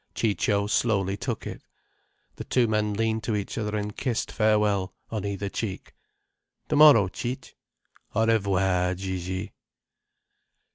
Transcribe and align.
Ciccio 0.15 0.65
slowly 0.65 1.15
took 1.15 1.45
it. 1.45 1.61
The 2.37 2.43
two 2.43 2.67
men 2.67 2.95
leaned 2.95 3.21
to 3.25 3.35
each 3.35 3.55
other 3.55 3.77
and 3.77 3.95
kissed 3.95 4.31
farewell, 4.31 4.95
on 5.11 5.25
either 5.25 5.47
cheek. 5.47 5.93
"Tomorrow, 6.67 7.07
Cic'—" 7.13 7.55
"Au 8.15 8.25
revoir, 8.25 8.95
Gigi." 8.95 9.51